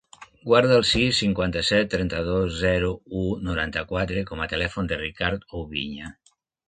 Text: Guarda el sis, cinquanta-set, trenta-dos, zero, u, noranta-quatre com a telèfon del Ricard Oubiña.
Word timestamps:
Guarda 0.43 0.77
el 0.79 0.85
sis, 0.91 1.17
cinquanta-set, 1.23 1.91
trenta-dos, 1.91 2.55
zero, 2.61 2.89
u, 3.19 3.25
noranta-quatre 3.51 4.25
com 4.33 4.43
a 4.43 4.49
telèfon 4.55 4.91
del 4.93 5.03
Ricard 5.07 5.47
Oubiña. 5.61 6.11